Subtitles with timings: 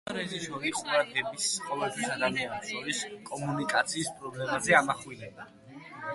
[0.09, 5.49] კინორეჟისორი ყურადღებას ყოველთვის ადამიანებს შორის კომუნიკაციის პრობლემაზე ამახვილებდა.